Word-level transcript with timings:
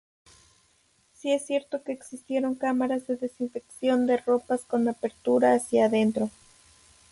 Sí 1.15 1.31
es 1.31 1.45
cierto 1.45 1.83
que 1.83 1.91
existieron 1.91 2.55
cámaras 2.55 3.05
de 3.05 3.17
desinfección 3.17 4.07
de 4.07 4.17
ropas 4.17 4.61
con 4.63 4.89
apertura 4.89 5.53
hacia 5.53 5.85
adentro. 5.85 6.31